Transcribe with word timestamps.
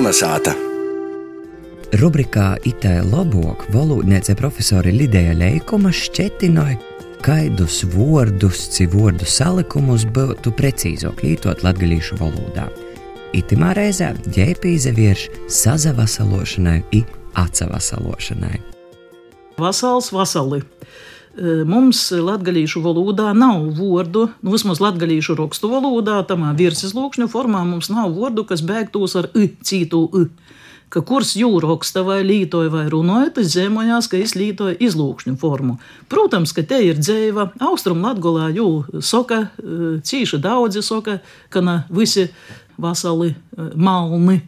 Kolnesāta. 0.00 0.54
Rubrikā 2.00 2.54
Itē 2.64 3.02
labāk 3.04 3.66
valodniece 3.74 4.32
profesori 4.32 4.94
Lidija 4.96 5.34
Leikuma 5.36 5.90
šķetinoja, 5.92 6.78
kaidus 7.20 7.82
vārdus, 7.92 8.62
ci 8.72 8.86
vārdu 8.88 9.28
salikumus 9.28 10.06
būtu 10.08 10.54
precīzāk 10.56 11.20
lietot 11.20 11.60
latgalīšu 11.66 12.16
valodā. 12.16 12.70
Itimā 13.36 13.74
reizē 13.76 14.14
ģēpīze 14.24 14.94
vierš 14.96 15.26
sazavasalošanai 15.52 16.78
i 16.96 17.04
atsavasalošanai. 17.44 18.56
Vasals, 19.60 20.08
vasali. 20.16 20.62
Mums 21.38 22.08
latviešu 22.10 22.82
valodā 22.82 23.30
nav 23.38 23.68
vārdu, 23.78 24.26
nu, 24.42 24.50
vismaz 24.50 24.80
latviešu 24.82 25.36
rakstu 25.38 25.70
valodā, 25.70 26.18
tamā 26.26 26.50
virsizlūkšņu 26.58 27.28
formā 27.30 27.62
mums 27.68 27.86
nav 27.92 28.10
vārdu, 28.16 28.42
kas 28.48 28.64
beigtos 28.66 29.14
ar 29.16 29.30
i, 29.38 29.46
cītu 29.62 30.00
i. 30.18 30.24
Ka 30.90 31.04
kurs 31.06 31.36
jūraksta 31.38 32.02
vai 32.02 32.24
lītoja 32.26 32.72
vai 32.72 32.88
runāja, 32.90 33.28
tas 33.36 33.52
zemojās, 33.54 34.08
ka 34.10 34.18
es 34.18 34.34
lītoju 34.34 34.74
izlūkšņu 34.82 35.36
formu. 35.38 35.76
Protams, 36.10 36.50
ka 36.50 36.64
te 36.66 36.80
ir 36.82 36.98
dzēva, 36.98 37.52
austrum 37.62 38.02
latgolā 38.02 38.48
jū 38.56 38.98
soka, 38.98 39.44
e, 39.62 39.92
cīši 40.02 40.40
daudzi 40.42 40.82
soka, 40.82 41.20
ka 41.48 41.62
na 41.62 41.84
visi 41.94 42.26
vasali 42.74 43.36
malni, 43.78 44.40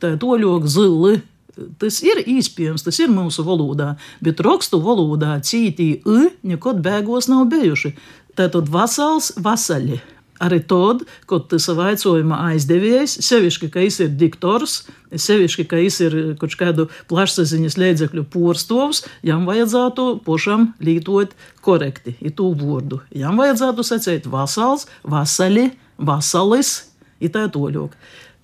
tā 0.00 0.14
toļok 0.16 0.64
zili, 0.64 1.20
Tas 1.52 2.00
ir 2.04 2.22
iespējams, 2.24 2.84
tas 2.86 2.98
ir 3.02 3.12
mūsu 3.12 3.44
valodā, 3.44 3.92
bet 4.24 4.40
rakstu 4.44 4.80
valodā 4.80 5.34
cītī 5.44 5.90
i 6.00 6.30
nekad 6.48 6.80
bēgos 6.84 7.28
nav 7.28 7.44
bijuši. 7.52 7.92
Tātad 8.38 8.70
vasals, 8.72 9.34
vasaļi. 9.36 10.00
Arī 10.42 10.58
tad, 10.66 11.04
kad 11.30 11.44
tas 11.52 11.68
vaicojuma 11.70 12.40
aizdevējs, 12.48 13.18
sevišķi, 13.22 13.68
ka 13.70 13.82
viņš 13.84 13.98
ir 14.02 14.14
diktors, 14.18 14.78
sevišķi, 15.12 15.66
ka 15.70 15.78
viņš 15.78 15.98
ir 16.08 16.16
kaut 16.40 16.56
kādu 16.58 16.88
plašsaziņas 17.12 17.78
līdzekļu 17.78 18.24
porstovs, 18.32 19.04
jam 19.22 19.44
vajadzētu 19.46 20.08
pašam 20.26 20.72
lītot 20.82 21.36
korekti, 21.62 22.16
ir 22.18 22.34
tū 22.34 22.48
vārdu. 22.58 22.98
Jam 23.14 23.38
vajadzētu 23.38 23.86
sacīt 23.86 24.26
vasals, 24.32 24.88
vasaļi, 25.06 25.68
vasalis, 26.10 26.74
ir 27.22 27.30
tā 27.36 27.46
toļok. 27.52 27.94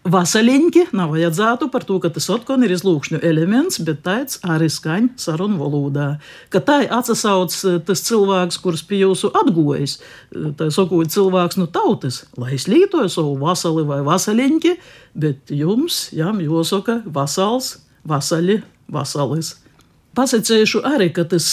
Vasaļiņķi 0.06 0.84
nav 0.96 1.10
vajadzētu 1.12 1.66
par 1.72 1.82
to, 1.84 1.98
ka 2.00 2.08
tas 2.14 2.28
atkal 2.30 2.62
ir 2.62 2.70
izlūkšņu 2.72 3.18
elements, 3.28 3.80
bet 3.84 4.04
tāds 4.06 4.38
arī 4.46 4.70
skaņ 4.70 5.08
sarunu 5.20 5.58
valodā. 5.58 6.06
Ka 6.54 6.62
tā 6.64 6.78
atsauc 6.86 7.52
tas 7.84 8.04
cilvēks, 8.06 8.60
kurš 8.62 8.84
pie 8.88 9.02
jūsu 9.02 9.32
atgojas, 9.36 9.98
tā 10.30 10.70
sakot, 10.72 11.10
cilvēks 11.12 11.58
no 11.60 11.66
tautas, 11.66 12.22
lai 12.38 12.54
es 12.56 12.68
lītoju 12.70 13.10
savu 13.12 13.34
vasali 13.42 13.84
vai 13.90 14.00
vasaļiņķi, 14.06 14.74
bet 15.18 15.52
jums, 15.52 16.06
jām 16.16 16.40
jāsaka 16.46 17.02
vasals, 17.04 17.74
vasaļi, 18.08 18.62
vasalis. 18.94 19.56
Pasakīšu 20.16 20.80
arī, 20.88 21.12
ka 21.14 21.26
tas 21.28 21.44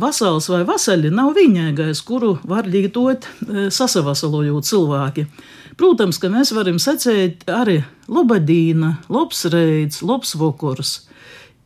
vasals 0.00 0.46
vai 0.52 0.62
vasaļi 0.68 1.10
nav 1.12 1.34
vienīgais, 1.36 2.04
kuru 2.06 2.36
var 2.46 2.68
lietot 2.70 3.26
sasavasalojot 3.74 4.68
cilvēki. 4.68 5.26
Protams, 5.74 6.20
ka 6.22 6.30
mēs 6.30 6.52
varam 6.54 6.78
secēt 6.78 7.48
arī 7.50 7.80
lobadīna, 8.06 8.98
labs 9.10 9.44
reids, 9.50 10.02
labs 10.06 10.34
vokors. 10.38 10.92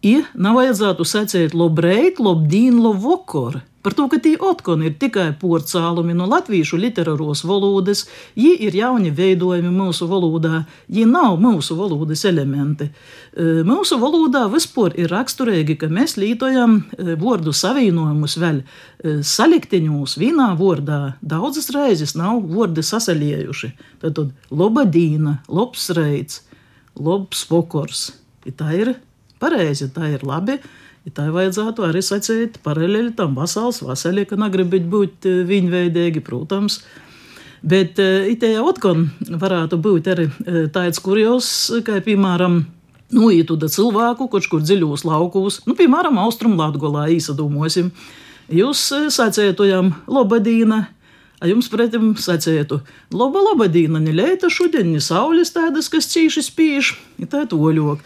I 0.00 0.22
nav 0.38 0.56
vajadzētu 0.60 1.04
secēt 1.08 1.56
lobreit, 1.58 2.20
lobdīn, 2.22 2.78
lobvokor. 2.80 3.60
Par 3.78 3.94
to, 3.94 4.08
ka 4.10 4.18
tie 4.18 4.34
otkon 4.34 4.82
ir 4.82 4.96
tikai 4.98 5.28
porcālumi 5.38 6.16
no 6.18 6.26
latviešu 6.26 6.80
literāros 6.82 7.44
valodas, 7.46 8.04
viņi 8.34 8.56
ir 8.66 8.74
jauni 8.74 9.12
veidojumi 9.14 9.70
mūsu 9.70 10.08
valodā, 10.10 10.64
viņi 10.90 11.06
nav 11.12 11.38
mūsu 11.38 11.76
valodas 11.78 12.24
elementi. 12.26 12.88
Mūsu 13.38 14.00
valodā 14.02 14.48
vispār 14.50 14.98
ir 14.98 15.14
raksturīgi, 15.14 15.78
ka 15.78 15.92
mēs 15.94 16.16
lietojam 16.18 16.80
vārdu 17.22 17.54
savienojumus 17.54 18.34
vēl 18.42 18.60
salikteņos 19.22 20.18
vienā 20.18 20.50
vārdā. 20.58 21.00
Daudzas 21.22 21.70
reizes 21.70 22.16
nav 22.18 22.42
vārdi 22.50 22.82
sasaliejuši. 22.82 23.74
Tad, 24.02 24.18
tad 24.18 24.34
lobadīna, 24.50 25.38
labs 25.46 25.92
reids, 25.94 26.42
labs 26.98 27.46
vokors. 27.46 28.08
I 28.42 28.50
tā 28.50 28.74
ir 28.74 28.96
pareizi, 29.40 29.90
tā 29.94 30.12
ir 30.14 30.24
labi. 30.26 30.58
Ja 31.06 31.14
tā 31.14 31.26
vajadzētu 31.32 31.84
arī 31.86 32.02
sacīt 32.04 32.58
paralēli 32.64 33.14
tam 33.16 33.36
vasals, 33.38 33.80
vasaļi, 33.86 34.26
ka 34.28 34.38
negribot 34.40 34.88
būt 34.92 35.28
viņveidīgi, 35.48 36.24
protams. 36.26 36.82
Bet 37.62 37.98
itējā 37.98 38.60
otkon 38.62 39.08
varētu 39.40 39.78
būt 39.82 40.10
arī 40.12 40.28
tāds 40.74 41.00
kurjos, 41.02 41.48
kā 41.86 41.98
piemēram, 42.04 42.60
nu, 43.14 43.30
ītuda 43.32 43.70
cilvēku, 43.72 44.28
kurš 44.30 44.50
kur 44.52 44.62
dziļos 44.62 45.06
laukos, 45.08 45.62
nu, 45.66 45.74
piemēram, 45.78 46.20
Austrum 46.22 46.58
Latgolā 46.58 47.08
īsadomosim. 47.16 47.90
Jūs 48.52 48.84
sacētojam 49.14 49.90
lobadīna, 50.08 50.84
a 51.38 51.48
jums 51.50 51.68
pretim 51.70 52.14
sacētu, 52.18 52.80
laba 53.14 53.42
lobadīna, 53.50 54.00
ne 54.02 54.14
leita 54.16 54.50
šodien, 54.52 54.92
ne 54.92 55.02
saules 55.04 55.52
tādas, 55.54 55.90
kas 55.92 56.08
cīši 56.12 56.44
spīš, 56.46 56.94
ir 57.22 57.30
tā 57.32 57.44
toļok. 57.48 58.02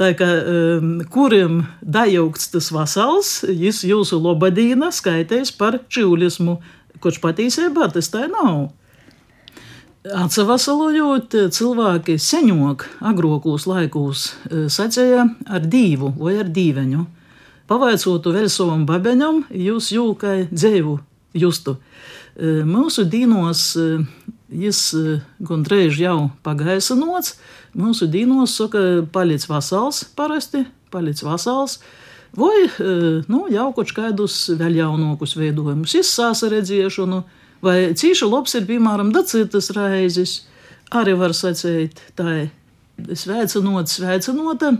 Tā 0.00 0.10
kā 0.18 0.26
um, 0.26 0.94
kurim 1.10 1.60
dajaukts 1.80 2.50
tas 2.50 2.70
vasals, 2.74 3.34
jis 3.46 3.84
jūsu 3.86 4.18
lobadīna 4.18 4.90
skaitēs 4.94 5.52
par 5.54 5.78
čūlismu, 5.86 6.56
kurš 7.02 7.20
patiesībā 7.22 7.86
tas 7.94 8.10
tā 8.10 8.24
nav. 8.30 8.72
Atsevasalojot, 10.04 11.32
cilvēki 11.54 12.18
seņok 12.20 12.82
agrokos 13.08 13.64
laikos 13.70 14.24
sacēja 14.50 15.28
ar 15.48 15.64
dīvu 15.64 16.10
vai 16.18 16.34
ar 16.42 16.50
dīveņu. 16.52 17.06
Pavaicotu 17.70 18.34
vēl 18.34 18.50
savam 18.52 18.82
babeņam, 18.84 19.46
jūs 19.48 19.94
jūkai 19.94 20.50
dzēvu 20.50 20.98
justu. 21.40 21.78
Mūsu 22.68 23.06
dīnos 23.08 23.62
jis 24.52 24.80
gandrīz 25.44 26.00
jau 26.00 26.30
pagaisa 26.44 26.96
nots, 26.98 27.36
Mūsu 27.74 28.06
dīnos 28.06 28.54
saka, 28.54 29.02
paliec 29.10 29.42
vasals 29.50 30.04
parasti, 30.14 30.62
paliec 30.94 31.18
vasals. 31.26 31.80
Vai 32.34 32.66
nu, 33.30 33.44
jau 33.50 33.68
kaut 33.74 33.90
kādus 33.94 34.36
vēl 34.58 34.78
jaunākus 34.78 35.34
veidojumus, 35.38 35.94
izsāsa 35.98 36.50
redzēšanu, 36.50 37.20
vai 37.62 37.76
cīši 37.98 38.30
labs 38.30 38.54
ir, 38.58 38.66
piemēram, 38.70 39.12
citas 39.26 39.70
reizes. 39.74 40.42
Arī 40.94 41.16
var 41.18 41.34
sacīt, 41.34 41.98
tā 42.14 42.44
ir 42.44 43.14
sveicinot, 43.18 43.90
sveicinota, 43.90 44.74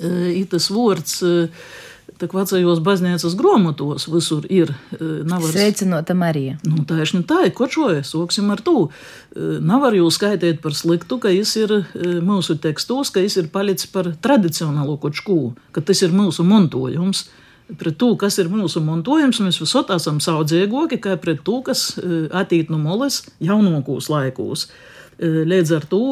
ir 0.00 0.46
tas 0.48 0.70
vārds 0.72 1.18
Tā 2.14 2.28
kā 2.30 2.36
vecajos 2.38 2.78
baznīcas 2.84 3.34
grāmatos 3.34 4.04
visur 4.12 4.44
ir 4.52 4.70
navars. 5.00 5.50
Sveicinota 5.50 6.14
Marija. 6.14 6.58
Nu, 6.62 6.84
tā 6.86 7.00
ir 7.02 7.10
tā, 7.26 7.40
ko 7.56 7.66
čoja, 7.66 8.04
soksim 8.06 8.52
ar 8.54 8.62
to. 8.62 8.88
Nav 9.34 9.88
arī 9.88 9.98
jūs 9.98 10.20
skaitīt 10.20 10.60
par 10.62 10.76
sliktu, 10.78 11.18
ka 11.18 11.32
jis 11.34 11.56
ir 11.58 11.74
mūsu 12.22 12.54
tekstos, 12.62 13.10
ka 13.10 13.24
jis 13.24 13.40
ir 13.42 13.50
palicis 13.50 13.90
par 13.90 14.12
tradicionālo 14.22 14.94
kočku, 15.02 15.56
ka 15.74 15.82
tas 15.82 16.04
ir 16.06 16.14
mūsu 16.14 16.46
montojums. 16.46 17.26
Pret 17.80 17.96
to, 17.96 18.12
kas 18.20 18.36
ir 18.38 18.52
mūsu 18.52 18.82
montojums, 18.84 19.40
mēs 19.40 19.58
visot 19.62 19.90
esam 19.90 20.20
saudzēgoki, 20.20 21.00
kā 21.00 21.16
pret 21.18 21.40
to, 21.42 21.62
kas 21.64 21.94
attīt 22.30 22.70
no 22.70 22.78
moles 22.78 23.22
jaunākos 23.40 24.10
laikos. 24.12 24.68
Līdz 25.18 25.70
ar 25.76 25.86
to 25.88 26.02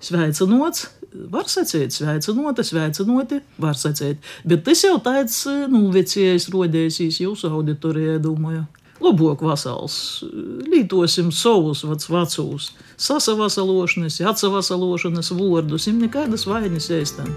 sveicinots 0.00 0.88
var 1.12 1.48
sacīt, 1.50 1.94
sveicinoti, 1.94 2.64
sveicinoti, 2.64 3.40
var 3.60 3.78
sacīt. 3.78 4.24
Bet 4.48 4.64
tas 4.66 4.82
jau 4.84 4.96
tāds, 5.02 5.44
nu, 5.72 5.88
vecais 5.94 6.48
rodēsīs 6.52 7.22
jūsu 7.24 7.52
auditorijā, 7.52 8.18
domāju. 8.22 8.66
Labāk 8.98 9.44
vasals, 9.46 10.24
lītosim 10.66 11.30
savus 11.30 11.84
vecus, 11.86 12.72
sasavasalošanas, 12.98 14.18
atsavasalošanas 14.32 15.30
vārdus, 15.38 15.86
им 15.86 16.02
nekādas 16.02 16.48
vainas 16.50 16.90
ēstam. 16.90 17.30